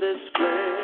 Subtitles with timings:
[0.00, 0.81] this place.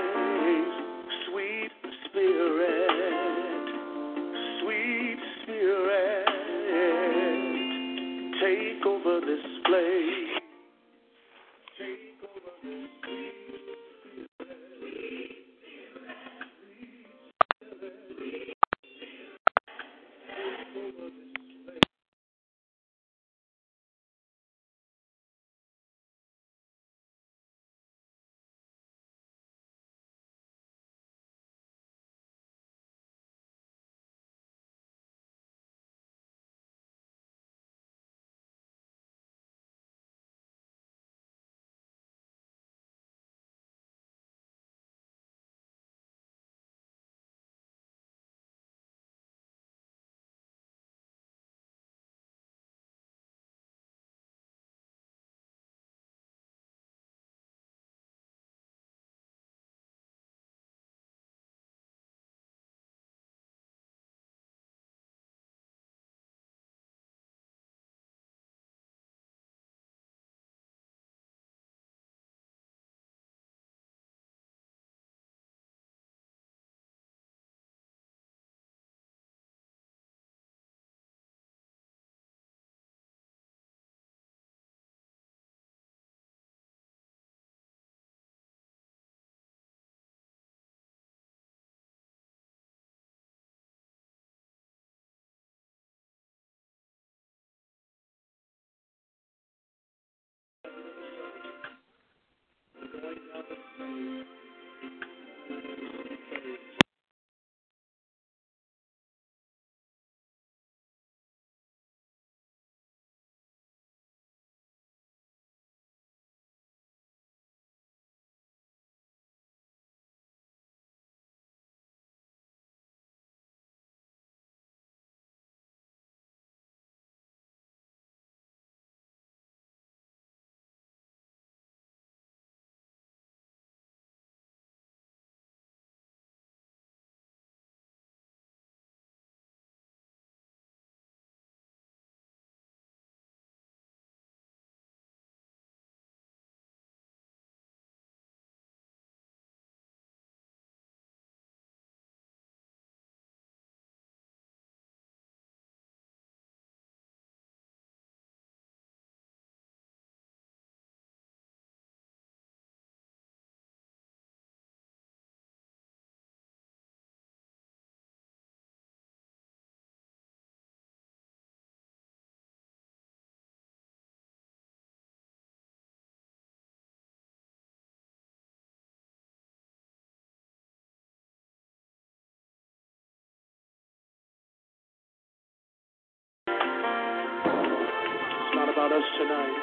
[188.78, 189.58] About us tonight.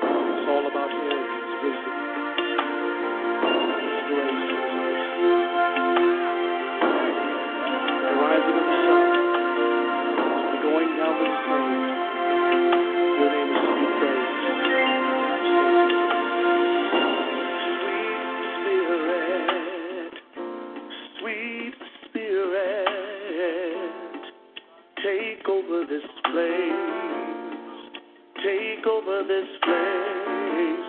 [0.00, 1.92] It's all about Him, His wisdom,
[3.76, 5.36] His grace, His mercy.
[8.00, 9.04] The rising of the sun,
[10.48, 11.76] the going down of the same.
[13.20, 13.68] Your name is.
[17.76, 18.24] Sweet
[18.80, 20.12] Spirit,
[21.20, 21.76] sweet
[22.08, 22.80] Spirit,
[25.04, 26.99] take over this place.
[28.50, 30.86] Take over this place,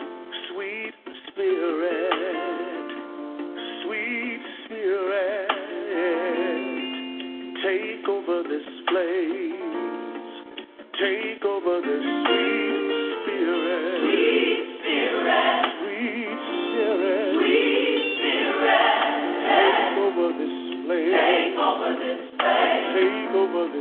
[0.49, 0.93] sweet
[1.27, 2.89] spirit,
[3.85, 5.49] sweet spirit.
[7.61, 9.61] Take over this place,
[10.97, 12.81] take over this sweet
[13.21, 17.45] spirit, sweet spirit, sweet spirit.
[19.45, 23.80] Take over this place, take over this place, take over this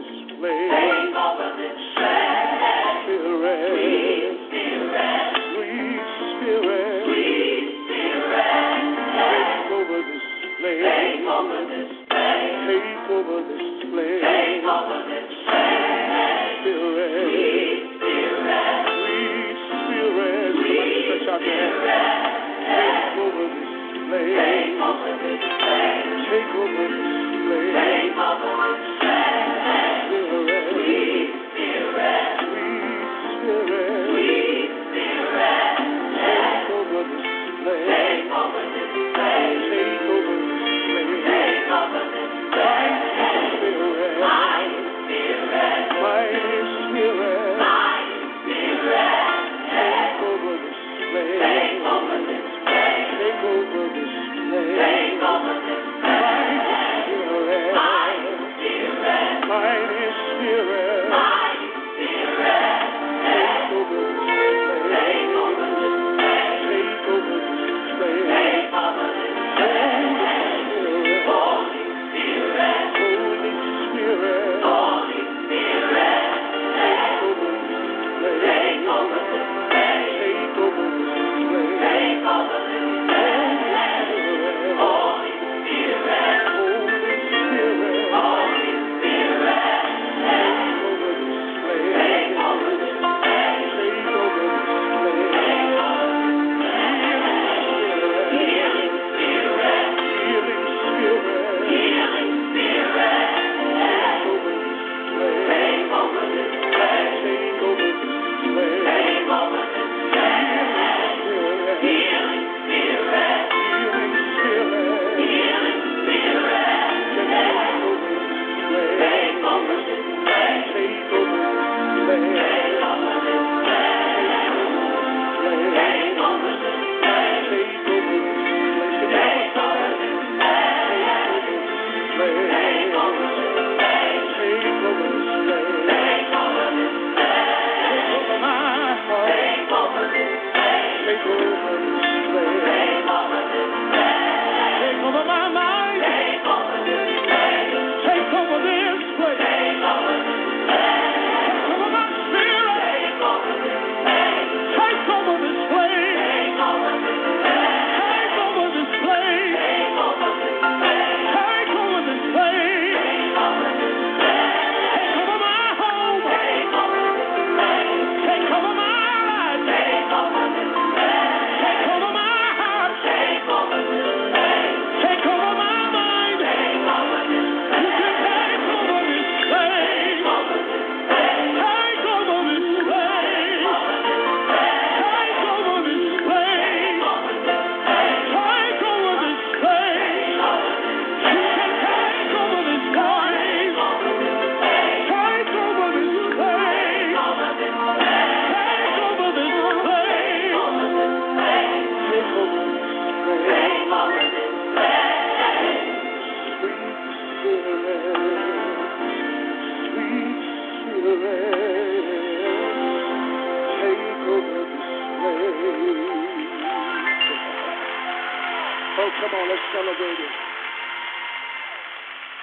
[219.00, 220.32] Oh, come on, let's celebrate it.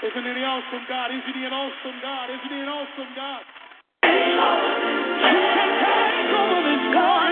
[0.09, 1.12] Isn't he an awesome God?
[1.13, 2.30] Isn't he an awesome God?
[2.33, 3.42] Isn't he an awesome God?
[4.01, 7.26] You can take over this place.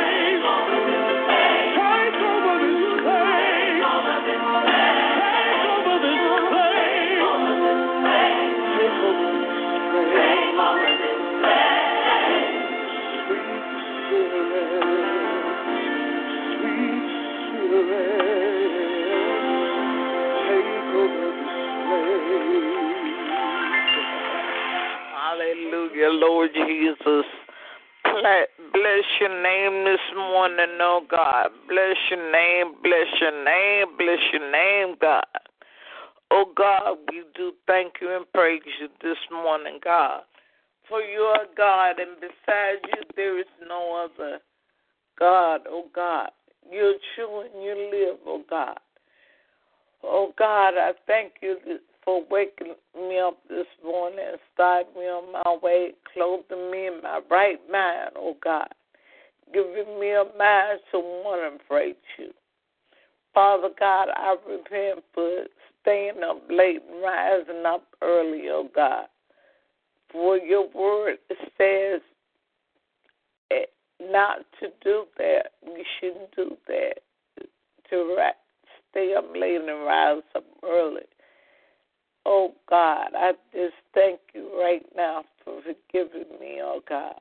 [25.96, 27.26] Hallelujah, Lord Jesus.
[28.04, 31.50] Bless your name this morning, oh God.
[31.70, 35.24] Bless your name, bless your name, bless your name, God.
[36.32, 40.22] Oh God, we do thank you and praise you this morning, God.
[40.90, 44.40] For you are God, and besides you, there is no other
[45.18, 46.30] God, oh God.
[46.70, 48.80] You're true and you live, oh God.
[50.04, 51.58] Oh God, I thank you
[52.06, 57.02] for waking me up this morning and starting me on my way, clothing me in
[57.02, 58.70] my right mind, oh God.
[59.54, 62.30] Giving me a mind to want and praise you.
[63.34, 65.46] Father God, I repent for
[65.82, 69.06] staying up late and rising up early, oh God.
[70.12, 71.18] For your word
[71.58, 72.02] says
[74.02, 75.52] not to do that.
[75.66, 76.96] We shouldn't do that.
[77.92, 78.16] To
[78.90, 81.02] stay up late and rise up early.
[82.26, 87.16] Oh God, I just thank you right now for forgiving me, oh God.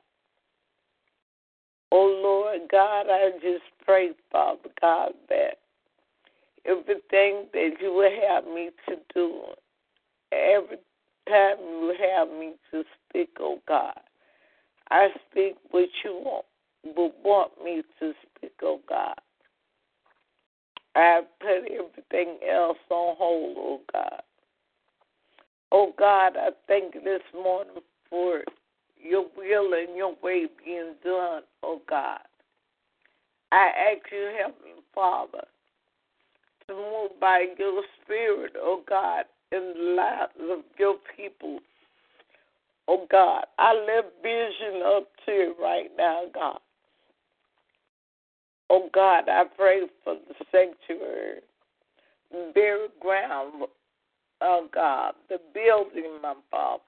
[1.91, 5.59] Oh Lord God, I just pray, Father God, that
[6.65, 9.41] everything that you would have me to do,
[10.31, 10.77] every
[11.29, 13.99] time you have me to speak, oh God,
[14.89, 16.45] I speak what you want,
[16.83, 19.15] would want me to speak, oh God.
[20.95, 24.21] I put everything else on hold, oh God.
[25.71, 27.75] Oh God, I thank you this morning
[28.09, 28.43] for
[29.01, 32.19] your will and your way being done, oh God.
[33.51, 35.43] I ask you, Heavenly Father,
[36.67, 41.59] to move by your Spirit, oh God, in the lives of your people.
[42.87, 46.59] Oh God, I lift vision up to you right now, God.
[48.69, 51.41] Oh God, I pray for the sanctuary,
[52.53, 53.63] very ground,
[54.41, 56.83] oh God, the building, my Father.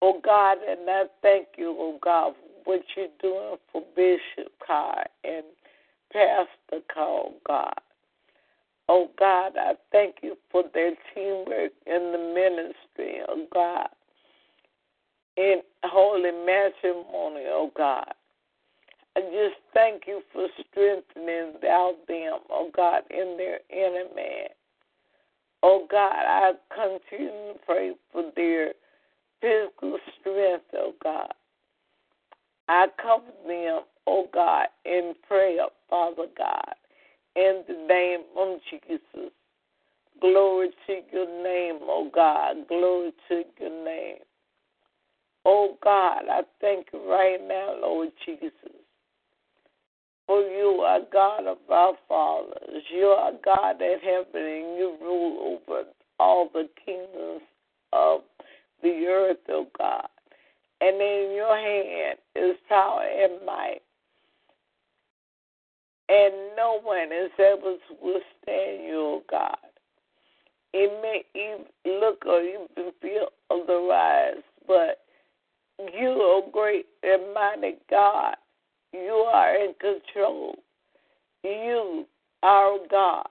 [0.00, 5.04] Oh God, and I thank you, oh God, for what you're doing for Bishop Carr
[5.24, 5.44] and
[6.12, 7.74] Pastor Carr, oh God.
[8.88, 13.88] Oh God, I thank you for their teamwork in the ministry, oh God.
[15.36, 18.12] In holy matrimony, oh God.
[19.16, 24.48] I just thank you for strengthening thou them, oh God, in their inner man.
[25.62, 28.72] Oh God, I continue to pray for their
[29.40, 31.32] physical strength, oh God.
[32.68, 36.74] I cover them, oh God, in prayer, Father God,
[37.34, 39.32] in the name of Jesus.
[40.20, 42.68] Glory to your name, oh God.
[42.68, 44.18] Glory to your name.
[45.44, 48.50] Oh God, I thank you right now, Lord Jesus.
[50.28, 52.82] For you are God of our fathers.
[52.94, 55.84] You are God in heaven, and you rule over
[56.20, 57.40] all the kingdoms
[57.94, 58.20] of
[58.82, 60.06] the earth, O oh God.
[60.82, 63.80] And in your hand is power and might.
[66.10, 69.56] And no one is able to withstand you, O oh God.
[70.74, 75.00] It may even look or even feel otherwise, but
[75.78, 78.36] you, O oh great and mighty God,
[78.92, 80.56] you are in control.
[81.44, 82.06] You
[82.42, 83.28] are God.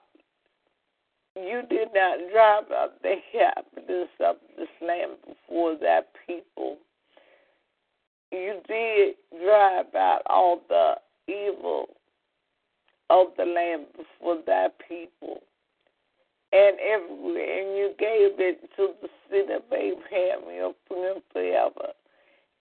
[1.36, 6.78] You did not drive out the inhabitants of this land before that people.
[8.32, 10.96] You did drive out all the
[11.28, 11.88] evil
[13.10, 15.42] of the land before that people.
[16.54, 21.94] And everywhere, and you gave it to the city of Abraham, your friend forever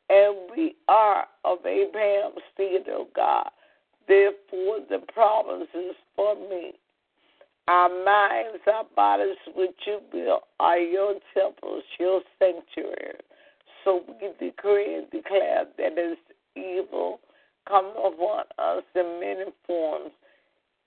[0.08, 3.48] and we are of Abraham's seed, O God.
[4.08, 6.72] Therefore, the promises for me.
[7.68, 13.18] Our minds, our bodies, which you built, are your temples, your sanctuary.
[13.84, 16.16] So we decree and declare that as
[16.54, 17.18] evil
[17.68, 20.12] come upon us in many forms,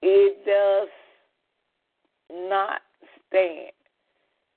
[0.01, 0.88] it does
[2.31, 2.81] not
[3.27, 3.71] stand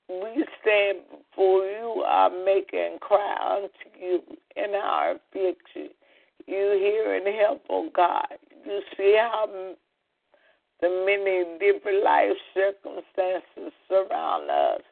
[0.09, 4.23] we stand before you, our Maker, and cry unto you
[4.57, 5.91] in our affliction.
[6.47, 8.27] You hear and help, O oh God.
[8.65, 9.75] You see how
[10.81, 14.83] the many different life circumstances surround us,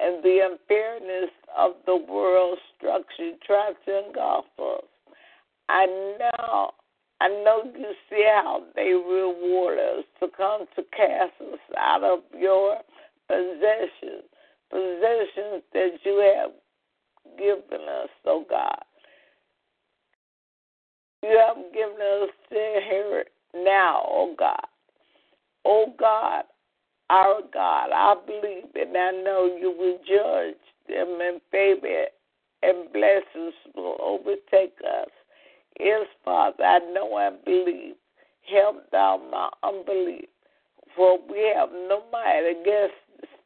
[0.00, 4.84] and the unfairness of the world structure tries to engulf us.
[5.68, 6.70] I know,
[7.20, 12.20] I know you see how they reward us to come to cast us out of
[12.36, 12.78] your
[13.28, 14.24] possessions,
[14.70, 16.52] possessions that you have
[17.38, 18.82] given us, oh God.
[21.22, 24.66] You have given us to inherit now, oh God.
[25.64, 26.44] Oh God,
[27.10, 32.06] our God, I believe and I know you will judge them in favor
[32.62, 35.08] and blessings will overtake us.
[35.78, 37.94] Yes, Father, I know and believe.
[38.50, 40.28] Help thou my unbelief.
[40.96, 42.94] For we have no might against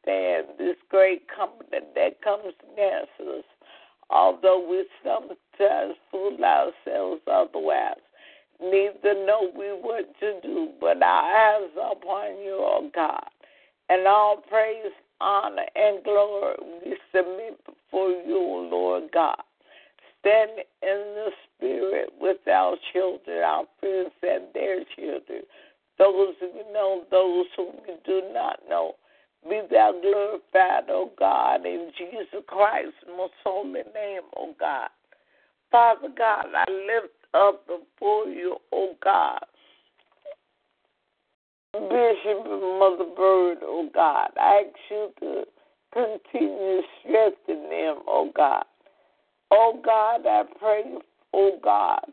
[0.02, 3.44] stand this great company that comes against us,
[4.10, 7.96] although we sometimes fool ourselves otherwise.
[8.60, 13.24] Neither know we what to do, but our eyes upon you, O God.
[13.88, 19.42] And all praise, honor, and glory we submit before you, O Lord God.
[20.20, 20.50] Stand
[20.82, 25.42] in the spirit with our children, our friends, and their children,
[25.98, 28.94] those who know, those whom we do not know.
[29.48, 34.88] Be thou glorified, O God, in Jesus Christ's most holy name, O God.
[35.70, 39.40] Father God, I lift up before you, O God.
[41.72, 44.30] Bishop and Mother Bird, O God.
[44.38, 45.44] I ask you to
[45.92, 48.64] continue to strengthen them, O God.
[49.50, 50.84] O God, I pray,
[51.32, 52.04] O God,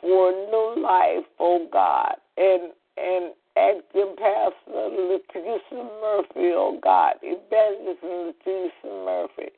[0.00, 8.70] for new life, O God, and and acting pastor Letitia Murphy, oh God, evangelist Letitia
[9.04, 9.52] Murphy.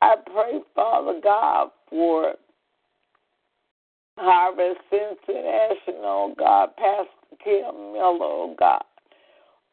[0.00, 2.34] I pray, Father God, for
[4.18, 8.82] Harvest International, oh God, Pastor Kim Miller, oh God.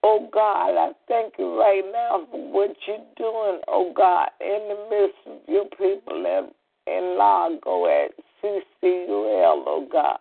[0.02, 4.88] Oh God, I thank you right now for what you're doing, oh God, in the
[4.90, 6.50] midst of your people in,
[6.88, 10.20] in Lago at CCUL, oh God.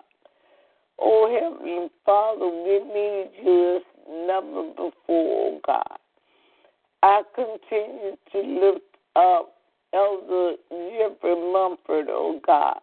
[1.00, 3.82] Oh, Heavenly Father, we need you as
[4.26, 5.98] never before, oh God.
[7.02, 9.54] I continue to lift up
[9.94, 12.80] Elder Jeffrey Mumford, oh God.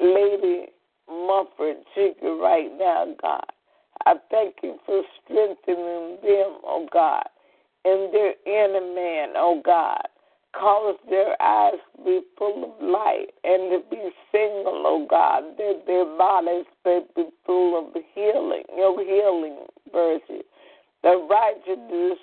[0.00, 0.66] Lady
[1.08, 1.76] Mumford
[2.22, 3.44] you right now, God.
[4.06, 7.24] I thank you for strengthening them, oh God,
[7.84, 10.06] and their inner man, oh God.
[10.54, 16.04] Cause their eyes be full of light and to be single, oh God, that their
[16.16, 19.58] bodies may be full of healing, your healing
[19.92, 20.42] virtue,
[21.02, 22.18] the righteousness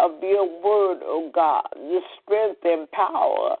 [0.00, 3.56] of your word, oh God, the strength and power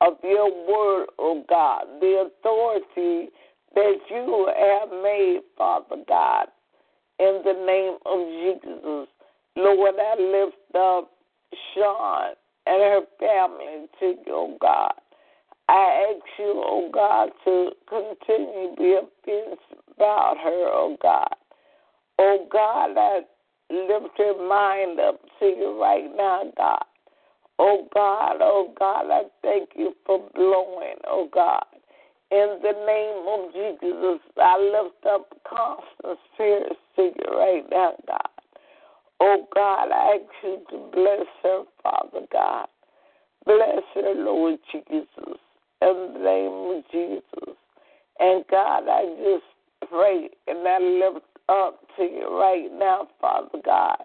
[0.00, 3.30] of your word, oh God, the authority
[3.74, 6.46] that you have made, Father God,
[7.18, 9.08] in the name of Jesus.
[9.56, 11.10] Lord, I lift up
[11.74, 12.34] Sean
[12.68, 14.92] and her family to you, oh God.
[15.70, 21.34] I ask you, oh God, to continue to be peace about her, oh God.
[22.18, 23.20] Oh God, I
[23.70, 26.84] lift her mind up to you right now, God.
[27.58, 31.64] Oh God, oh God, I thank you for blowing, oh God.
[32.30, 38.37] In the name of Jesus, I lift up Constance Pierce to you right now, God.
[39.20, 42.68] Oh God, I ask you to bless her, Father God.
[43.44, 45.08] Bless her, Lord Jesus,
[45.82, 47.56] in the name of Jesus.
[48.20, 53.98] And God, I just pray and I lift up to you right now, Father God.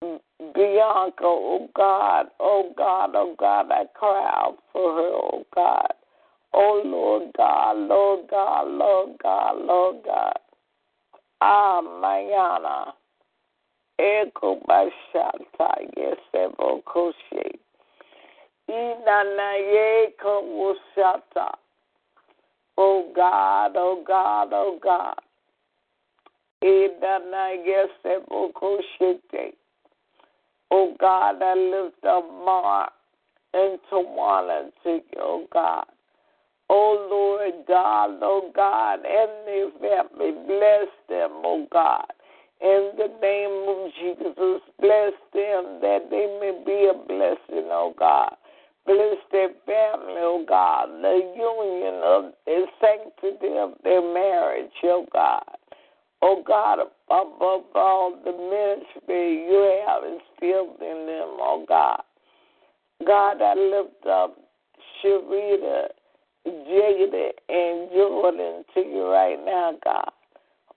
[0.00, 5.92] Bianca, oh God, oh God, oh God, I cry out for her, oh God.
[6.54, 10.38] Oh Lord God, Lord God, Lord God, Lord God.
[11.40, 12.92] Ah, Mayana.
[13.98, 17.58] Eko Bashata, yes, Evo Koshe.
[18.68, 21.54] Inanaye Kawusata.
[22.76, 25.18] Oh God, oh God, oh God.
[26.62, 29.52] Inanaye Evo Koshe.
[30.70, 32.92] Oh God, I lift up Mark
[33.54, 35.86] and Tawana to you, oh God.
[36.68, 42.12] Oh Lord God, oh God, and their family, bless them, oh God.
[42.60, 48.34] In the name of Jesus, bless them that they may be a blessing, oh God.
[48.86, 55.44] Bless their family, oh God, the union of the sanctity of their marriage, oh God.
[56.22, 62.00] Oh God, above all, the ministry you have instilled in them, oh God.
[63.04, 64.38] God, I lift up
[65.04, 65.88] Sharita,
[66.46, 70.10] Jada, and Jordan to you right now, God.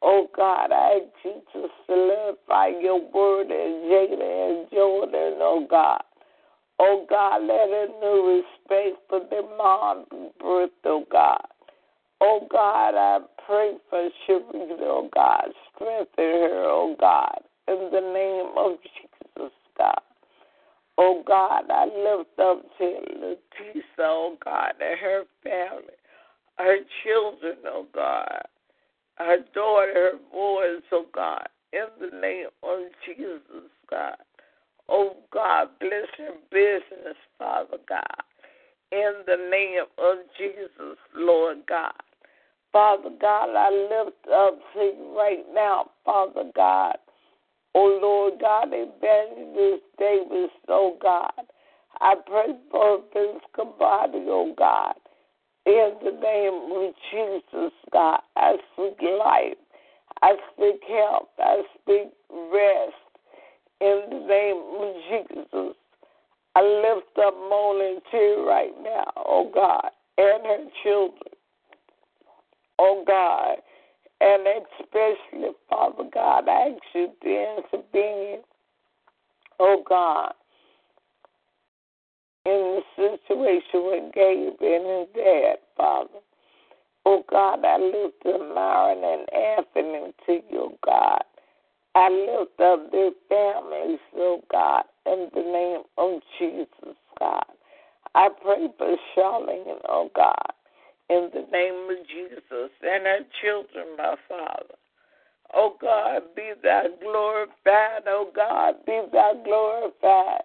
[0.02, 6.02] Oh God, I you to solidify your word in Jada and Jordan, oh God.
[6.80, 10.08] Oh God, let a new respect for their mom's
[10.40, 11.44] birth, oh God.
[12.22, 15.50] Oh God, I pray for Sharita, oh God.
[15.76, 20.02] Strengthen her, oh God, in the name of Jesus, God.
[20.98, 22.84] Oh God, I lift up to
[23.20, 25.94] Leticia, oh God, and her family,
[26.58, 28.44] her children, oh God,
[29.20, 34.16] her daughter, her boys, oh God, in the name of Jesus, God.
[34.88, 38.24] Oh God, bless her business, Father God,
[38.92, 41.94] in the name of Jesus, Lord God.
[42.72, 46.98] Father God, I lift up to you right now, Father God.
[47.76, 51.32] Oh Lord God, Evangelist Davis, oh God.
[52.02, 54.96] I pray for physical body, oh God.
[55.66, 59.58] In the name of Jesus, God, I speak life.
[60.22, 61.30] I speak health.
[61.38, 62.94] I speak rest.
[63.82, 65.76] In the name of Jesus,
[66.56, 71.34] I lift up Molly Tear right now, oh God, and her children
[72.80, 73.58] oh God,
[74.22, 74.48] and
[74.80, 78.40] especially, Father God, I ask you to intervene,
[79.60, 80.34] oh God,
[83.30, 86.20] situation with Gabe and his dad, Father.
[87.06, 91.24] Oh God, I lift up Myron and Anthony to you, God.
[91.96, 97.46] I lift up their families, oh God, in the name of Jesus, God.
[98.16, 100.54] I pray for Charlene, oh God
[101.10, 104.76] in the name of Jesus and our children, my Father.
[105.54, 108.04] Oh God, be thou glorified.
[108.08, 110.44] Oh God, be thou glorified.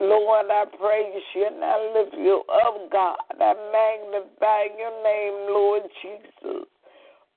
[0.00, 3.16] Lord, I praise you and I lift you up, God.
[3.40, 6.66] I magnify your name, Lord Jesus.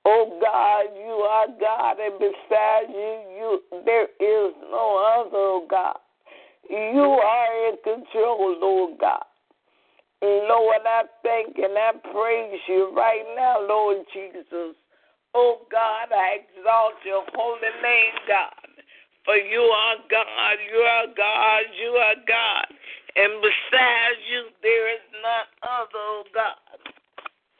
[0.04, 5.96] Oh God, you are God, and beside you, you there is no other, oh God.
[6.68, 9.24] You are in control, Lord God.
[10.22, 14.76] Lord, I thank and I praise you right now, Lord Jesus.
[15.34, 18.59] Oh God, I exalt your holy name, God.
[19.30, 22.66] For you are God, you are God, you are God.
[23.14, 26.80] And besides you, there is none other, oh God.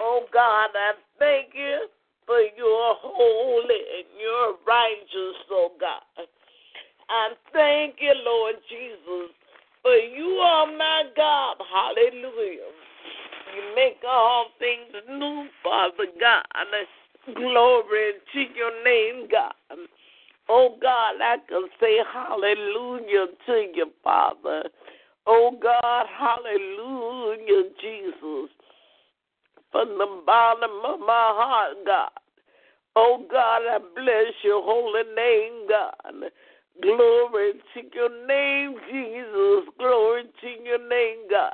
[0.00, 1.86] Oh God, I thank you
[2.26, 6.26] for your holy and your righteous, oh God.
[7.08, 9.30] I thank you, Lord Jesus,
[9.82, 11.54] for you are my God.
[11.72, 12.66] Hallelujah.
[13.54, 16.42] You make all things new, Father God.
[17.36, 19.54] Glory to your name, God.
[20.52, 24.64] Oh God, I can say hallelujah to you, Father.
[25.24, 28.50] Oh God, hallelujah, Jesus.
[29.70, 32.10] From the bottom of my heart, God.
[32.96, 36.32] Oh God, I bless your holy name, God.
[36.82, 39.72] Glory to your name, Jesus.
[39.78, 41.52] Glory to your name, God.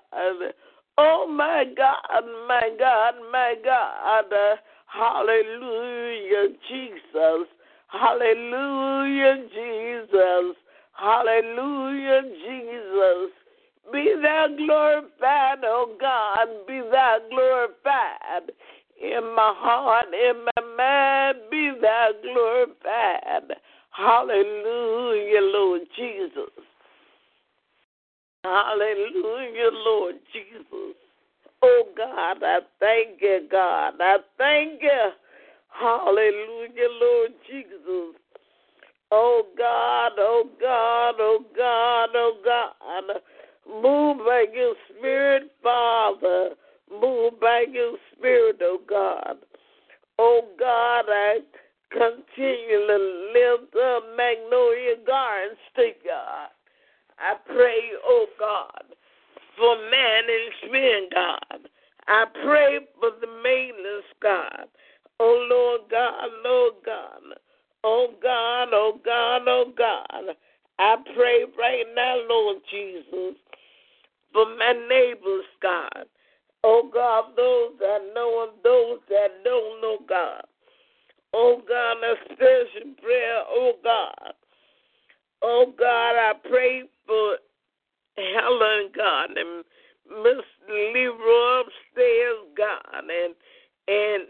[0.96, 4.24] Oh, my God, my God, my God.
[4.86, 7.48] Hallelujah, Jesus.
[7.88, 10.56] Hallelujah, Jesus.
[10.92, 13.30] Hallelujah, Jesus.
[13.92, 16.66] Be thou glorified, oh God.
[16.66, 18.50] Be thou glorified
[19.00, 21.50] in my heart, in my mind.
[21.50, 23.56] Be thou glorified.
[23.90, 26.50] Hallelujah, Lord Jesus.
[28.42, 30.96] Hallelujah, Lord Jesus.
[31.62, 33.94] Oh God, I thank you, God.
[34.00, 35.10] I thank you.
[35.78, 38.16] Hallelujah, Lord Jesus.
[39.10, 43.04] Oh God, oh God, oh God, oh God.
[43.82, 46.50] Move by your spirit, Father.
[46.90, 49.36] Move by your spirit, oh God.
[50.18, 51.40] Oh God, I
[51.90, 56.48] continue to lift up Magnolia Gardens to God.
[57.18, 58.84] I pray, oh God,
[59.58, 61.68] for man and men, God.
[62.08, 64.66] I pray for the maintenance, God.
[65.20, 67.38] Oh Lord God, Lord God.
[67.84, 70.36] Oh God, oh God, oh God.
[70.78, 73.36] I pray right now, Lord Jesus,
[74.32, 76.06] for my neighbors, God.
[76.64, 80.42] Oh God, those that know and those that don't know, God.
[81.32, 84.34] Oh God, a special prayer, oh God.
[85.42, 87.36] Oh God, I pray for
[88.16, 89.64] Helen, God, and
[90.22, 93.34] Miss Leroy upstairs, God, and
[93.88, 94.26] and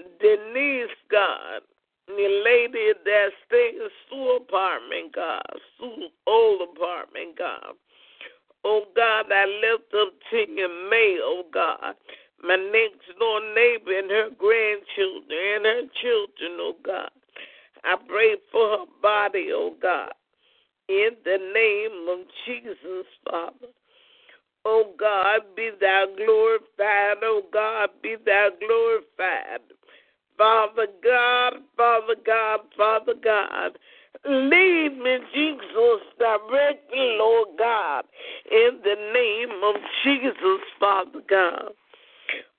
[2.73, 5.43] lady that stays in Sue apartment, God,
[5.79, 7.75] Sue old apartment, God.
[8.65, 11.95] Oh God, I lift up to you, May, oh God
[12.43, 17.11] my next door neighbor and her grandchildren and her children, oh God.
[17.85, 20.13] I pray for her body, oh God.
[20.89, 23.73] In the name of Jesus, Father.
[24.65, 27.23] Oh God, be thou glorified.
[27.23, 29.61] Oh God, be thou glorified.
[30.37, 33.79] Father God, Father God, Father God.
[34.25, 38.05] Lead me, Jesus, directly, Lord God,
[38.51, 41.73] in the name of Jesus, Father God.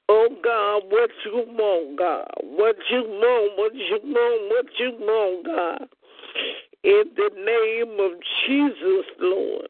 [0.10, 2.32] Oh God, what you want, God.
[2.41, 5.89] What you want, what you want, what you want, God.
[6.84, 8.12] In the name of
[8.46, 9.67] Jesus, Lord.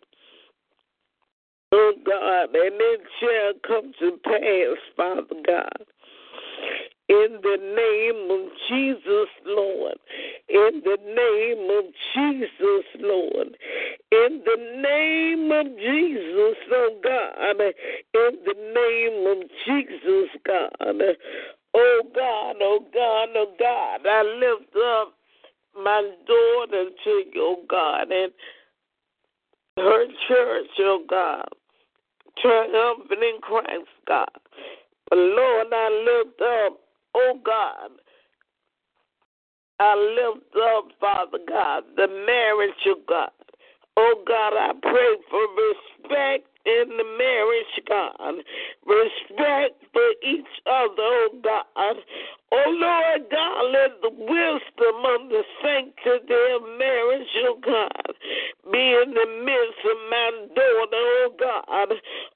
[1.71, 5.87] Oh God, and it shall come to pass, Father God
[7.09, 9.97] in the name of Jesus, Lord.
[10.49, 13.55] In the name of Jesus, Lord.
[14.11, 17.61] In the name of Jesus, oh God.
[18.13, 20.71] In the name of Jesus, God.
[21.73, 23.99] Oh God, oh God, oh God.
[24.05, 25.13] I lift up
[25.81, 28.33] my daughter to you, oh God, and
[29.77, 31.47] her church, oh God.
[32.41, 34.27] Triumphant in Christ, God.
[35.09, 36.79] But Lord, I lift up
[37.17, 37.91] oh God,
[39.79, 43.31] I lift up, Father God, the marriage of God.
[43.95, 48.43] Oh God, I pray for respect in the marriage, God.
[48.85, 51.95] Respect for each other, oh God.
[52.51, 58.15] Oh Lord God, let the wisdom of the sanctity of marriage, oh God,
[58.71, 61.89] be in the midst of my daughter, oh God.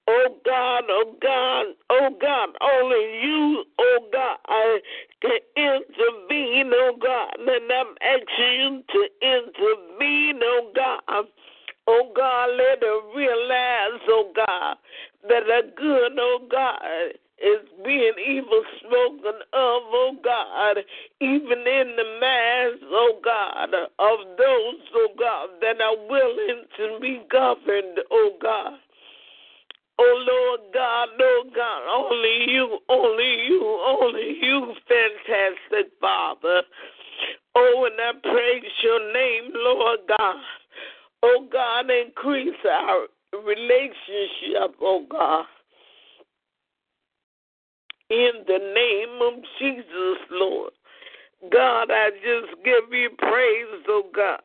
[0.07, 4.79] Oh God, oh God, oh God, only you, oh God, I
[5.21, 7.35] can intervene, oh God.
[7.39, 11.25] And I'm asking you to intervene, oh God.
[11.87, 14.77] Oh God, let her realize, oh God,
[15.27, 16.77] that a good, oh God,
[17.41, 20.77] is being evil spoken of, oh God,
[21.19, 27.21] even in the mass, oh God, of those, oh God, that are willing to be
[27.31, 28.73] governed, oh God.
[29.99, 36.63] Oh Lord God, Lord God, only you, only you, only you, fantastic Father.
[37.55, 40.35] Oh, and I praise your name, Lord God.
[41.23, 45.45] Oh God, increase our relationship, oh God.
[48.09, 50.71] In the name of Jesus, Lord.
[51.51, 54.41] God, I just give you praise, oh God.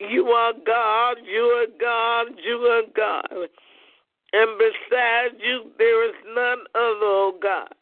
[0.00, 3.48] You are God, you are God, you are God.
[4.32, 7.74] And beside you, there is none other, oh God.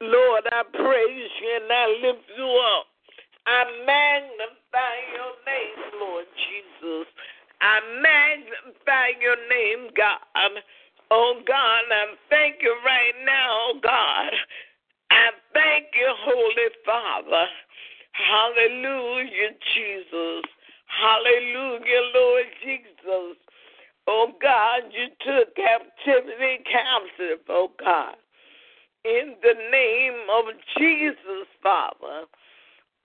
[0.00, 2.86] Lord, I praise you and I lift you up.
[3.46, 7.06] I magnify your name, Lord Jesus.
[7.60, 10.20] I magnify your name, God.
[11.10, 14.32] Oh God, I thank you right now, God.
[15.10, 17.46] I thank you, Holy Father.
[18.12, 20.44] Hallelujah, Jesus.
[20.86, 23.36] Hallelujah, Lord Jesus.
[24.06, 28.16] Oh God, you took captivity captive, oh God.
[29.04, 32.26] In the name of Jesus, Father.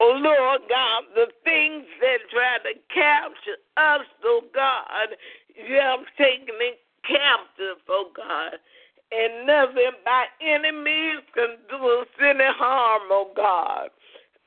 [0.03, 5.15] Oh Lord God, the things that try to capture us, oh God,
[5.55, 8.59] you have taken it captive, oh God.
[9.15, 13.91] And nothing by any means can do us any harm, oh God.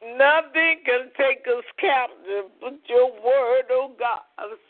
[0.04, 4.60] Nothing can take us captive but your word, oh God.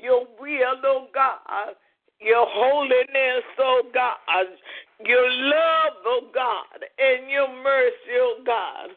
[0.00, 1.74] Your will, oh God.
[2.20, 4.46] Your holiness, oh God.
[5.04, 6.78] Your love, oh God.
[6.78, 8.90] And your mercy, oh God.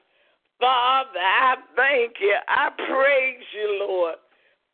[0.59, 2.35] Father, I thank you.
[2.47, 4.15] I praise you, Lord.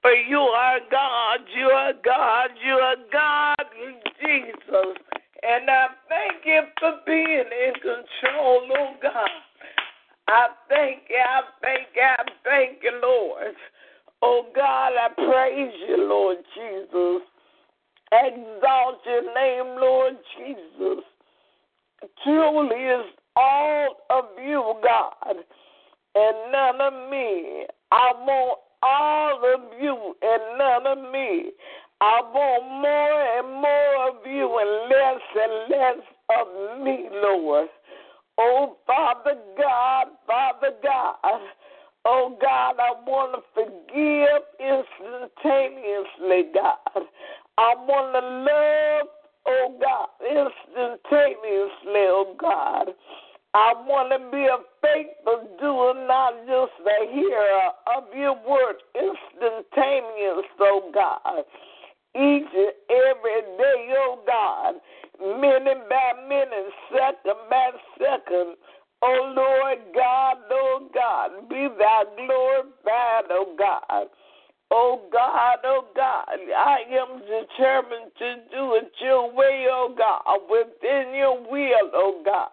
[0.02, 3.66] For you are God, you are God, you are God,
[4.20, 4.98] Jesus.
[5.44, 9.30] And I thank you for being in control, oh God.
[10.28, 13.54] I thank you, I thank you, I thank you, Lord.
[14.24, 17.22] Oh God, I praise you, Lord Jesus.
[18.12, 21.04] Exalt your name, Lord Jesus.
[22.24, 25.44] Truly is all of you, God
[26.16, 27.66] and none of me.
[27.92, 31.52] I want all of you and none of me.
[32.02, 36.02] I want more and more of you and less and less
[36.38, 37.70] of me, Lord.
[38.40, 41.42] Oh, Father God, Father God.
[42.06, 47.06] Oh, God, I want to forgive instantaneously, God.
[47.60, 49.08] I want to love,
[49.46, 52.88] oh, God, instantaneously, oh, God.
[53.54, 60.48] I want to be a faithful doer, not just a hearer of your word instantaneous,
[60.62, 61.44] oh God.
[62.16, 64.76] Each and every day, oh God,
[65.20, 68.56] minute by minute, second by second.
[69.04, 74.08] Oh Lord God, Lord God, be thou glorified, oh God.
[74.72, 81.14] Oh God, oh God, I am determined to do it your way, oh God, within
[81.14, 82.50] your will, oh God.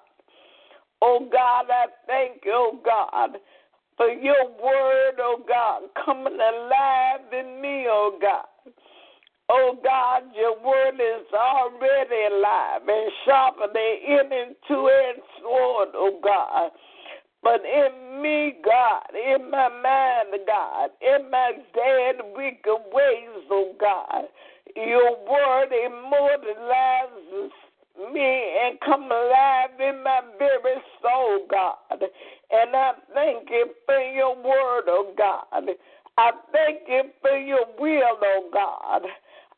[1.01, 3.39] Oh God, I thank you, oh God,
[3.97, 8.47] for your word, oh God, coming alive in me, oh God.
[9.51, 16.71] Oh God, your word is already alive and sharper than any two-edged sword, oh God.
[17.43, 24.25] But in me, God, in my mind, God, in my dead, wicked ways, oh God,
[24.77, 27.53] your word immortalizes
[28.13, 32.01] me and come alive in my very soul, God.
[32.51, 35.71] And I thank you for your word, oh God.
[36.17, 39.03] I thank you for your will, oh God.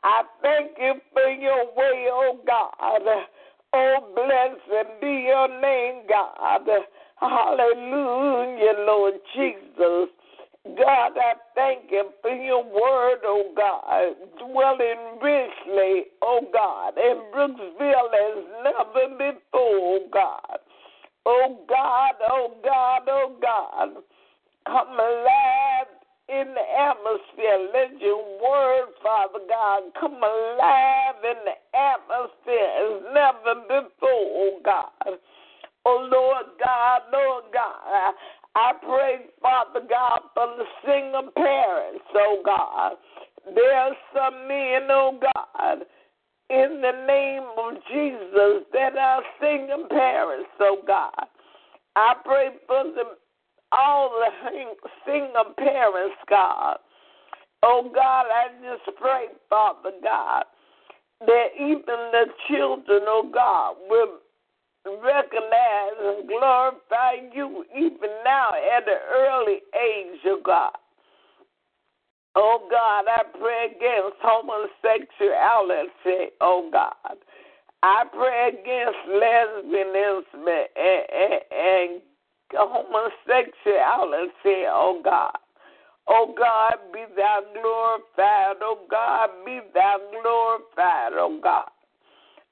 [0.03, 3.27] I thank you for your way, oh God.
[3.73, 6.69] Oh, blessed be your name, God.
[7.21, 10.09] Hallelujah, Lord Jesus.
[10.67, 18.13] God, I thank you for your word, oh God, dwelling richly, oh God, in Brooksville
[18.13, 20.59] as never before, oh God.
[21.25, 23.89] Oh God, oh God, oh God,
[24.67, 25.89] come alive
[26.29, 27.69] in the atmosphere.
[27.73, 35.19] Let your word, Father God, come alive in the atmosphere as never before, oh God.
[35.87, 38.15] Oh Lord God, Lord God,
[38.55, 42.93] I pray, Father God, for the single parents, oh God.
[43.55, 45.79] There are some men, oh God,
[46.51, 51.27] in the name of Jesus that are single parents, oh God.
[51.95, 53.15] I pray for them,
[53.73, 54.65] all the
[55.07, 56.79] single parents, God.
[57.63, 60.45] Oh God, I just pray, Father God,
[61.21, 64.19] that even the children, oh God, will
[64.87, 70.73] recognize and glorify you even now at an early age, oh God.
[72.37, 77.17] Oh God, I pray against homosexuality, oh God.
[77.83, 82.03] I pray against lesbianism and, and, and
[82.53, 85.39] homosexuality, oh God.
[86.09, 88.57] Oh God, be thou glorified.
[88.63, 91.71] Oh God, be thou glorified, oh God.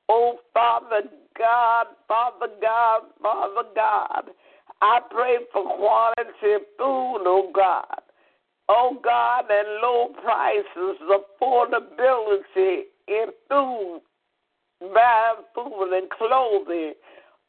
[0.09, 1.03] Oh Father
[1.39, 4.31] God, Father God, Father God.
[4.81, 8.03] I pray for quality food, oh God.
[8.69, 14.01] Oh God, and low prices, affordability in food,
[14.81, 16.93] buying food and clothing.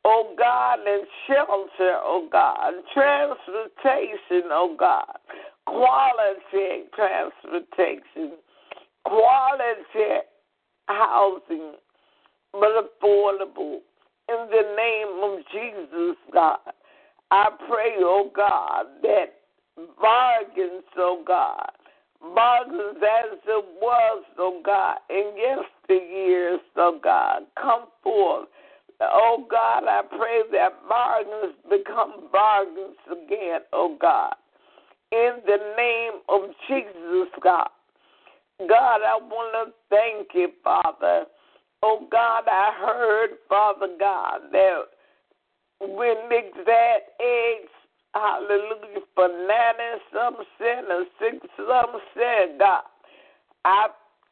[0.05, 5.17] Oh God, and shelter, oh God, transportation, oh God,
[5.65, 8.37] quality transportation,
[9.05, 10.23] quality
[10.87, 11.73] housing,
[12.53, 13.79] but affordable.
[14.29, 16.59] In the name of Jesus, God,
[17.31, 19.33] I pray, oh God, that
[19.99, 21.71] bargains, oh God,
[22.35, 28.47] bargains as it was, oh God, in yesteryears, oh God, come forth.
[29.01, 34.35] Oh God, I pray that bargains become bargains again, oh God.
[35.11, 37.69] In the name of Jesus, God.
[38.59, 41.25] God, I want to thank you, Father
[41.81, 44.81] Oh God, I heard, Father God, that
[45.79, 46.15] when
[46.65, 47.71] that eggs,
[48.13, 49.47] hallelujah, for 90
[50.13, 52.83] some cent or 6 some cent, God,
[53.63, 53.87] I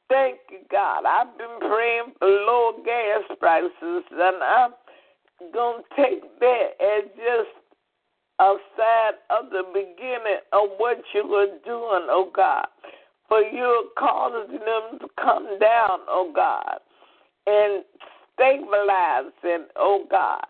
[0.09, 1.05] thank you, God.
[1.05, 4.71] I've been praying for low gas prices, and I'm
[5.53, 7.55] going to take that as just
[8.39, 12.67] a sign of the beginning of what you are doing, oh God.
[13.29, 16.79] For you're causing them to come down, oh God
[17.47, 17.83] and
[18.33, 20.45] stabilize it, oh God.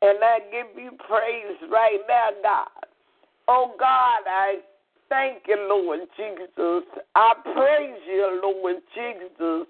[0.00, 2.86] And I give you praise right now, God.
[3.48, 4.56] Oh God, I
[5.08, 6.84] thank you, Lord Jesus.
[7.14, 9.66] I praise you, Lord Jesus.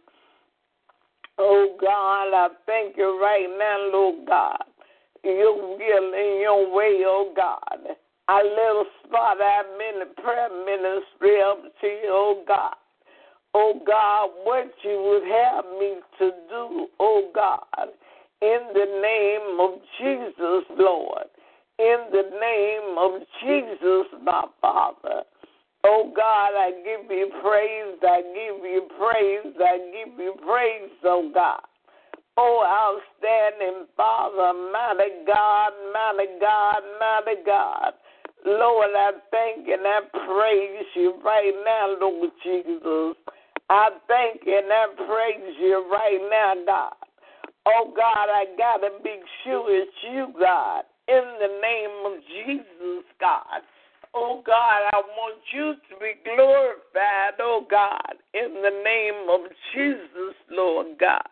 [1.39, 4.65] Oh God, I thank you right now, Lord God.
[5.25, 7.97] Your will and your way, oh God.
[8.29, 12.75] I little spot I'm in the prayer ministry up to you, oh God
[13.59, 17.89] oh God, what you would have me to do, oh God,
[18.41, 21.27] in the name of Jesus, Lord.
[21.81, 25.23] In the name of Jesus, my Father.
[25.85, 31.31] Oh God, I give you praise, I give you praise, I give you praise, oh
[31.35, 31.61] God.
[32.37, 37.93] Oh, outstanding Father, mighty God, mighty God, mighty God.
[38.47, 43.17] Lord, I thank and I praise you right now, Lord Jesus.
[43.71, 46.95] I thank you and I praise you right now, God.
[47.67, 50.85] Oh, God, I got to be sure it's you, God.
[51.09, 53.63] In the name of Jesus, God.
[54.15, 60.35] Oh God, I want you to be glorified, oh God, in the name of Jesus,
[60.51, 61.29] Lord God.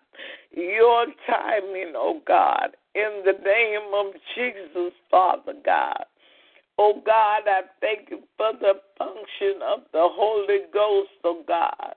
[0.53, 6.05] Your timing, oh God, in the name of Jesus, Father God.
[6.79, 11.95] Oh God, I thank you for the function of the Holy Ghost, oh God.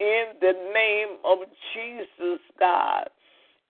[0.00, 1.38] In the name of
[1.74, 3.10] Jesus, God.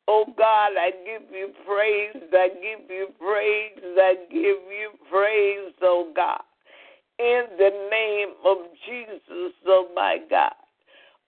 [0.09, 6.12] Oh God, I give you praise, I give you praise, I give you praise, oh
[6.14, 6.43] God.
[7.19, 10.55] In the name of Jesus, oh my God.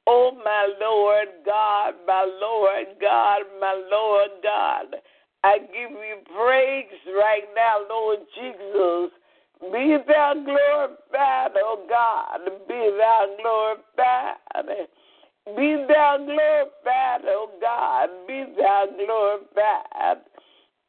[0.06, 4.96] Oh my Lord God, my Lord God, my Lord God.
[5.44, 6.86] I give you praise
[7.16, 9.10] right now, Lord Jesus.
[9.70, 12.40] Be thou glorified, oh God.
[12.66, 14.88] Be thou glorified.
[15.56, 18.08] Be thou glorified, oh God.
[18.26, 20.22] Be thou glorified.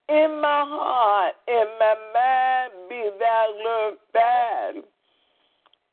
[0.09, 4.83] In my heart, in my mind, be thou glorified.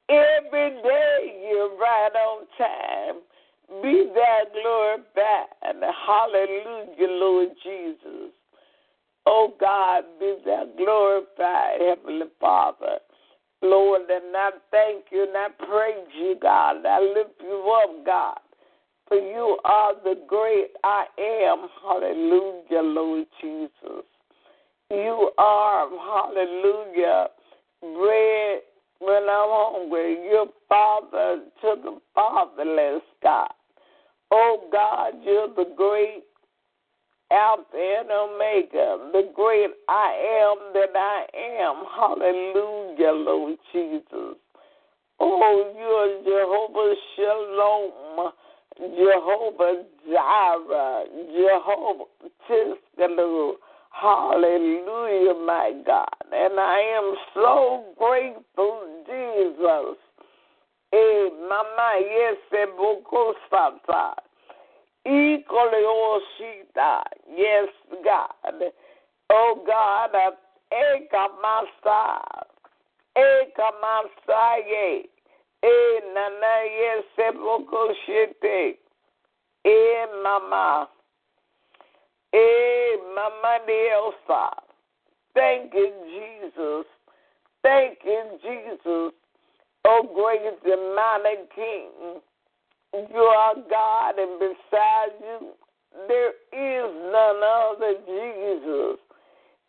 [0.09, 3.21] Every day you're right on time.
[3.83, 5.93] Be thou glorified.
[6.07, 8.33] Hallelujah, Lord Jesus.
[9.33, 12.99] Oh God, be thou glorified, Heavenly Father.
[13.63, 16.85] Lord, and I thank you and I praise you, God.
[16.85, 18.39] I lift you up, God.
[19.07, 21.05] For you are the great I
[21.45, 21.69] am.
[21.81, 24.05] Hallelujah, Lord Jesus.
[24.91, 27.29] You are, hallelujah,
[27.83, 28.63] bread
[28.99, 30.25] when I'm hungry.
[30.29, 33.53] Your father to the fatherless, God.
[34.33, 36.25] Oh, God, you're the great
[37.31, 41.27] Alpha and Omega, the great I am that I
[41.63, 41.85] am.
[41.97, 44.37] Hallelujah, Lord Jesus.
[45.21, 48.33] Oh, you're Jehovah Shalom,
[48.97, 52.05] Jehovah Jireh, Jehovah
[52.49, 53.53] Tsidkenu.
[53.91, 56.09] Hallelujah, my God.
[56.33, 59.99] And I am so grateful, Jesus.
[60.93, 64.15] Eh, mama, yes, boko sata.
[67.37, 67.69] Yes,
[68.05, 68.73] God.
[69.31, 70.15] Oh, God,
[70.73, 72.21] ekamasa.
[73.17, 75.05] Ekamasaye.
[75.63, 78.79] E nana yes, boko shite.
[79.65, 80.89] E mama.
[82.33, 84.51] Eh, Mama Diosa.
[85.35, 86.87] Thank you, Jesus.
[87.63, 89.13] Thank you, Jesus.
[89.85, 92.21] Oh, great and mighty King.
[92.93, 95.49] You are God, and beside you,
[96.09, 98.99] there is none other Jesus.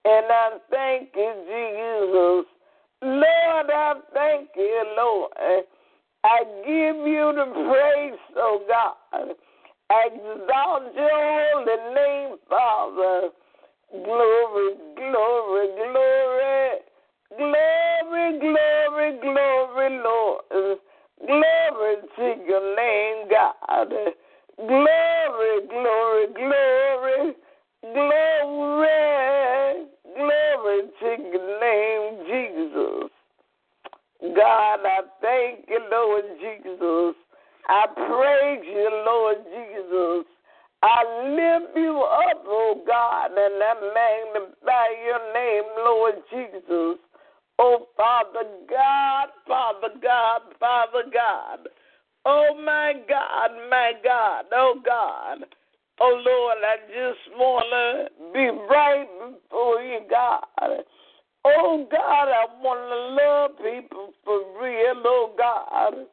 [0.03, 2.45] And I thank you, Jesus.
[3.03, 5.31] Lord, I thank you, Lord.
[6.23, 9.35] I give you the praise, oh God.
[9.91, 13.29] Exalt your holy name, Father.
[13.91, 16.69] Glory, glory, glory.
[17.37, 20.79] Glory, glory, glory, Lord.
[21.25, 23.89] Glory to your name, God.
[24.57, 27.35] Glory, glory, glory.
[27.81, 33.09] Glory, glory to your name, Jesus.
[34.35, 37.15] God, I thank you, Lord Jesus.
[37.67, 40.25] I praise you, Lord Jesus.
[40.83, 46.97] I lift you up, oh God, and I magnify your name, Lord Jesus.
[47.63, 51.69] Oh, Father God, Father God, Father God.
[52.25, 55.45] Oh, my God, my God, oh God.
[55.99, 60.83] Oh, Lord, I just want to be right before you, God.
[61.45, 66.07] Oh, God, I want to love people for real, oh God.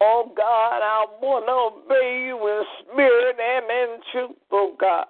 [0.00, 5.06] Oh God, I want to obey you in spirit and in truth, oh God.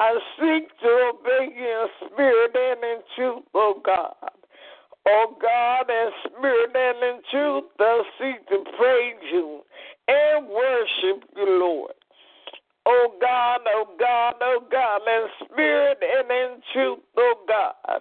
[0.00, 4.14] I seek to obey you in spirit and in truth, oh God.
[5.06, 9.60] Oh God, in spirit and in truth, I seek to praise you
[10.08, 11.92] and worship you, Lord.
[12.86, 18.00] Oh God, oh God, oh God, in spirit and in truth, oh God.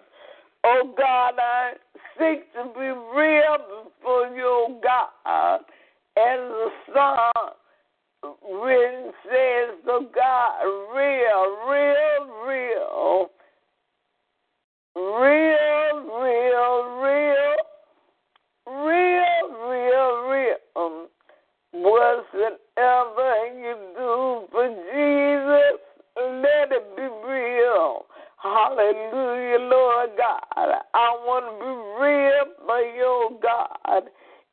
[0.63, 1.73] Oh God, I
[2.17, 3.57] seek to be real
[3.99, 5.65] before you, oh God
[6.19, 7.38] and the song
[8.49, 13.29] written says, the God, real, real, real,
[14.95, 16.47] real, real,
[17.01, 17.55] real,
[18.67, 21.07] real, real, real.
[21.71, 25.79] Whatever you do for Jesus,
[26.17, 28.05] let it be real.
[28.41, 30.69] Hallelujah, Lord God.
[30.93, 31.71] I want to be
[32.01, 34.03] real for your God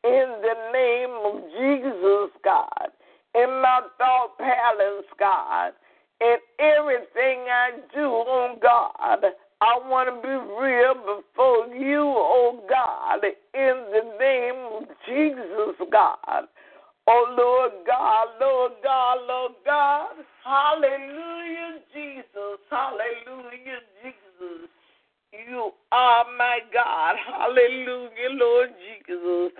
[0.05, 2.66] in the name of Jesus, God,
[3.37, 5.73] in my thought palace, God,
[6.21, 9.25] in everything I do, on God,
[9.61, 16.45] I want to be real before you, oh God, in the name of Jesus, God.
[17.09, 20.11] Oh Lord God, Lord God, Lord God.
[20.45, 22.59] Hallelujah, Jesus.
[22.69, 24.69] Hallelujah, Jesus.
[25.33, 27.15] You are my God.
[27.27, 29.53] Hallelujah, Lord Jesus.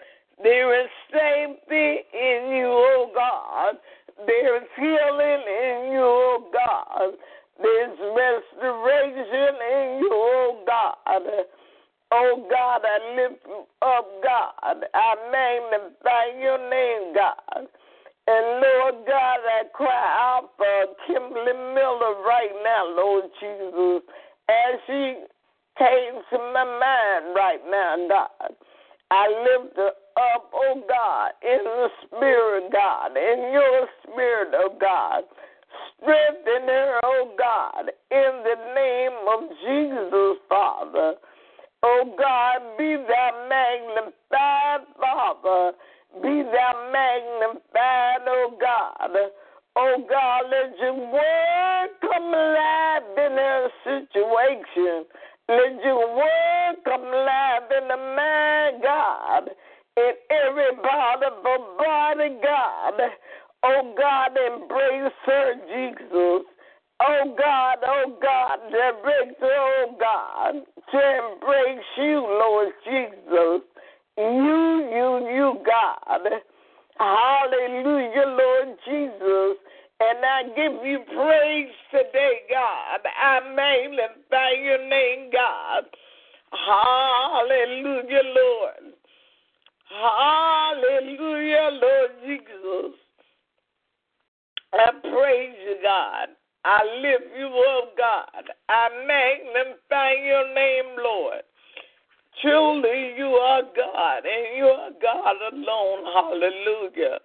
[0.43, 3.77] There is safety in you, oh God.
[4.27, 7.15] There is healing in you, oh God.
[7.63, 11.23] There's restoration in you, oh God.
[12.13, 14.85] Oh God, I lift you up, God.
[14.95, 17.67] I magnify your name, God.
[18.29, 24.03] And Lord God, I cry out for Kimberly Miller right now, Lord Jesus,
[24.49, 25.25] as she
[25.79, 28.57] came to my mind right now, God.
[29.11, 35.25] I lift up, oh God, in the spirit, God, in your spirit, oh God.
[36.01, 41.15] Strengthen her, oh God, in the name of Jesus, Father.
[41.83, 45.77] Oh God, be thou magnified, Father.
[46.23, 49.11] Be thou magnified, oh God.
[49.77, 55.05] Oh God, let your word come alive in her situation.
[55.49, 59.51] Let your word come alive in the man, God,
[59.97, 62.95] in every part of the body, God.
[63.63, 66.47] Oh God, embrace her, Jesus.
[67.01, 70.55] Oh God, oh God, direct her, oh God,
[70.91, 73.63] to embrace you, Lord Jesus.
[74.19, 76.23] You, you, you, God.
[76.99, 79.59] Hallelujah, Lord Jesus.
[79.99, 83.01] And I give you praise today, God.
[83.19, 85.85] I magnify your name, God.
[86.53, 88.93] Hallelujah, Lord.
[89.89, 92.99] Hallelujah, Lord Jesus.
[94.75, 96.29] I praise you, God.
[96.65, 98.45] I lift you up, God.
[98.69, 101.43] I magnify your name, Lord.
[102.43, 106.05] Truly, you are God, and you are God alone.
[106.13, 107.19] Hallelujah.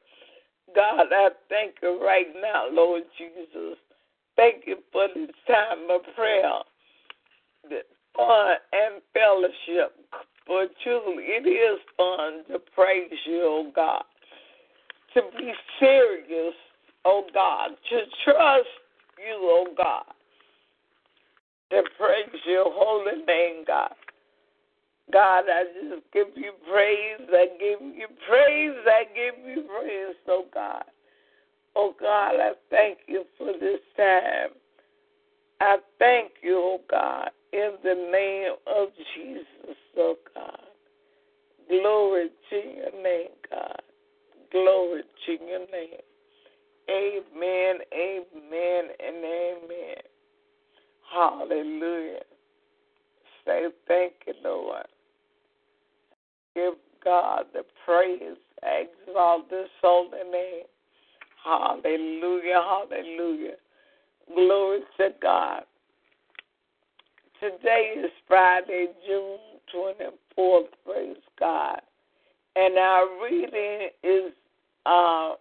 [0.75, 3.77] God, I thank you right now, Lord Jesus.
[4.35, 6.51] Thank you for this time of prayer,
[7.69, 7.81] the
[8.15, 9.95] fun and fellowship.
[10.47, 14.03] For truly, it is fun to praise you, oh God.
[15.13, 16.53] To be serious,
[17.05, 17.71] oh God.
[17.89, 18.67] To trust
[19.17, 20.03] you, oh God.
[21.71, 23.93] To praise your holy name, God.
[25.11, 27.27] God, I just give you praise.
[27.31, 28.77] I give you praise.
[28.85, 30.83] I give you praise, oh God.
[31.75, 34.49] Oh God, I thank you for this time.
[35.61, 40.59] I thank you, oh God, in the name of Jesus, oh God.
[41.69, 43.81] Glory to your name, God.
[44.51, 46.01] Glory to your name.
[46.89, 50.01] Amen, amen, and amen.
[51.13, 52.19] Hallelujah.
[53.45, 54.85] Say thank you, Lord.
[56.55, 56.73] Give
[57.03, 58.37] God the praise.
[58.63, 60.63] Exalt this holy name.
[61.43, 63.55] Hallelujah, hallelujah.
[64.33, 65.63] Glory to God.
[67.39, 69.39] Today is Friday, June
[69.73, 70.67] 24th.
[70.85, 71.81] Praise God.
[72.55, 74.31] And our reading is
[74.85, 75.33] uh,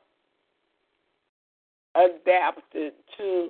[1.95, 3.49] adapted to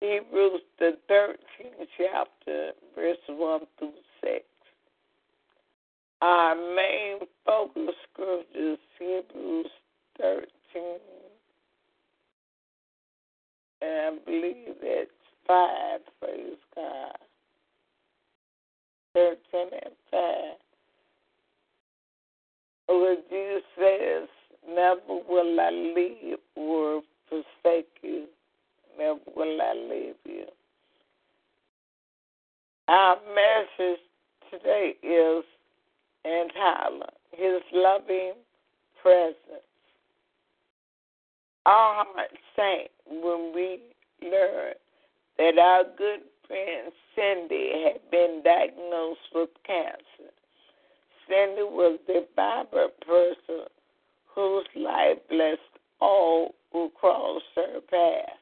[0.00, 3.92] Hebrews, the 13th chapter, verse 1 through
[4.22, 4.44] 6.
[6.24, 9.66] Our main focus scripture is Hebrews
[10.18, 10.46] 13.
[13.82, 15.10] And I believe it's
[15.46, 17.18] 5, praise God.
[19.12, 19.36] 13
[19.84, 20.20] and 5.
[22.86, 24.28] Where Jesus says,
[24.66, 28.24] Never will I leave or forsake you.
[28.98, 30.46] Never will I leave you.
[32.88, 34.00] Our message
[34.50, 35.44] today is
[36.24, 38.34] entitled His Loving
[39.02, 39.36] Presence.
[41.66, 43.80] Our hearts sank when we
[44.22, 44.76] learned
[45.38, 50.32] that our good friend Cindy had been diagnosed with cancer.
[51.28, 53.66] Cindy was the Bible person
[54.34, 55.60] whose life blessed
[56.00, 58.36] all who crossed her path.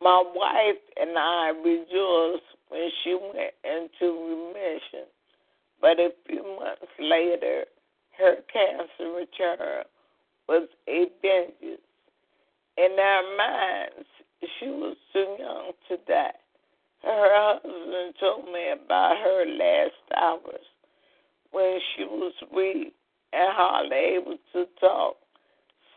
[0.00, 5.06] My wife and I rejoiced when she went into remission,
[5.82, 7.64] but a few months later,
[8.16, 9.86] her cancer returned
[10.48, 11.82] with a vengeance.
[12.78, 14.08] In our minds,
[14.58, 16.30] she was too young to die.
[17.02, 20.64] Her husband told me about her last hours
[21.50, 22.94] when she was weak
[23.32, 25.16] and hardly able to talk.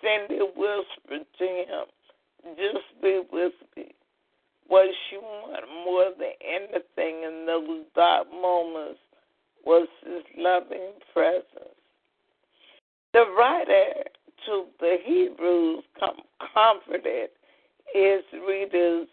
[0.02, 3.94] Cindy whispered to him, Just be with me.
[4.68, 9.00] what she wanted more than anything in those dark moments
[9.66, 11.76] was his loving presence.
[13.14, 14.04] The writer
[14.46, 15.84] to the Hebrews
[16.54, 17.30] comforted
[17.94, 19.08] his readers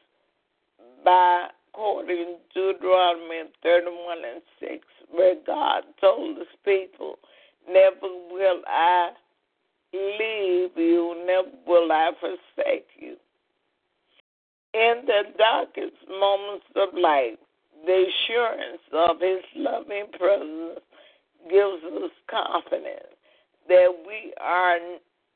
[1.04, 7.18] by quoting Deuteronomy 31 and 6, where God told his people,
[7.68, 9.10] Never will I
[9.92, 13.16] leave you, never will I forsake you.
[14.74, 17.38] In the darkest moments of life,
[17.86, 20.80] the assurance of His loving presence
[21.50, 23.12] gives us confidence
[23.68, 24.78] that we are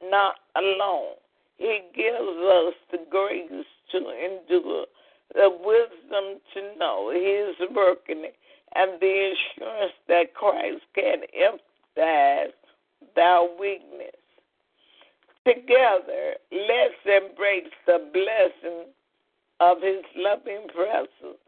[0.02, 1.14] not alone.
[1.58, 4.86] He gives us the grace to endure,
[5.34, 8.26] the wisdom to know He is working,
[8.74, 12.52] and the assurance that Christ can empathize
[13.00, 14.12] with our weakness.
[15.46, 18.86] Together, let's embrace the blessing
[19.60, 21.38] of His loving presence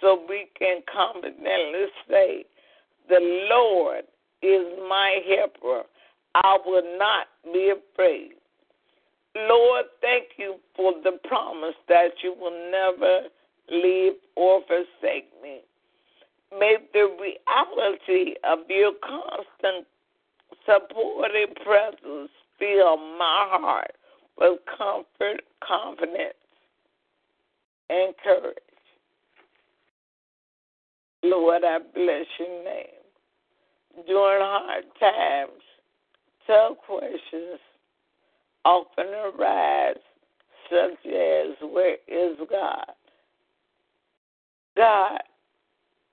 [0.00, 2.44] so we can confidently say,
[3.08, 4.04] The Lord
[4.42, 5.82] is my helper.
[6.34, 8.32] I will not be afraid.
[9.34, 13.28] Lord, thank you for the promise that you will never
[13.70, 15.60] leave or forsake me.
[16.58, 19.86] May the reality of your constant
[20.64, 23.92] supportive presence fill my heart
[24.38, 26.34] with comfort, confidence,
[27.88, 28.65] and courage.
[31.30, 34.06] Lord, I bless your name.
[34.06, 35.62] During hard times,
[36.46, 37.58] tough questions
[38.64, 39.96] often arise,
[40.70, 42.92] such as where is God?
[44.76, 45.20] God,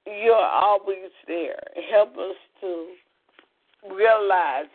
[0.06, 1.60] you're always there.
[1.92, 2.88] Help us to
[3.92, 4.66] realize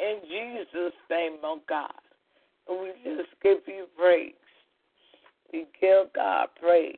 [0.00, 1.92] in Jesus' name, oh God.
[2.68, 4.32] we just give you praise.
[5.52, 6.96] We give God praise.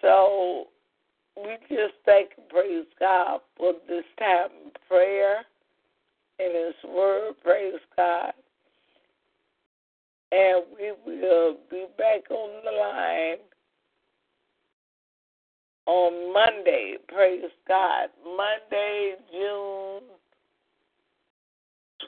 [0.00, 0.66] So
[1.36, 5.44] we just thank and praise God for this time of prayer
[6.38, 7.34] and His Word.
[7.42, 8.32] Praise God.
[10.32, 13.38] And we will be back on the line
[15.86, 16.96] on Monday.
[17.08, 18.08] Praise God.
[18.24, 20.02] Monday, June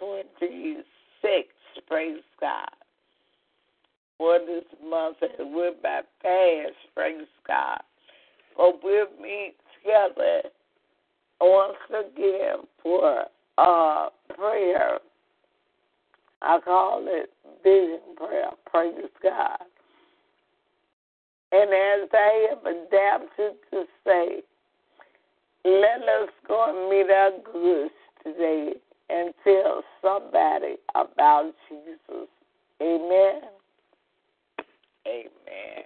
[0.01, 1.87] 26th.
[1.87, 2.78] Praise God
[4.19, 7.81] for this month we're by fast, praise God.
[8.57, 10.43] But we'll meet together
[11.41, 13.25] once again for
[13.57, 14.99] uh prayer.
[16.43, 17.31] I call it
[17.63, 19.59] vision prayer, praise God.
[21.51, 24.43] And as I have adapted to say,
[25.65, 28.75] let us go and meet our goods today
[29.09, 32.29] and tell somebody about Jesus.
[32.83, 33.58] Amen.
[35.09, 35.85] Amen